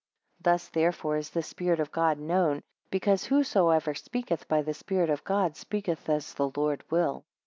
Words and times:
8 0.39 0.43
Thus 0.45 0.69
therefore 0.69 1.17
is 1.17 1.29
the 1.29 1.43
spirit, 1.43 1.79
of 1.79 1.91
God 1.91 2.17
known, 2.17 2.63
because 2.89 3.25
whosoever 3.25 3.93
speaketh 3.93 4.47
by 4.47 4.63
the 4.63 4.73
Spirit 4.73 5.11
of 5.11 5.23
God, 5.23 5.55
speaketh 5.55 6.09
as 6.09 6.33
the 6.33 6.49
Lord 6.57 6.83
will. 6.89 7.23